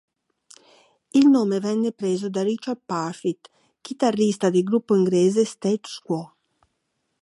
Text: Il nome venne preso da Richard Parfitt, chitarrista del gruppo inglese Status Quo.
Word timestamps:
Il 1.11 1.27
nome 1.27 1.59
venne 1.59 1.91
preso 1.91 2.27
da 2.27 2.41
Richard 2.41 2.81
Parfitt, 2.87 3.51
chitarrista 3.81 4.49
del 4.49 4.63
gruppo 4.63 4.95
inglese 4.95 5.45
Status 5.45 5.99
Quo. 5.99 6.35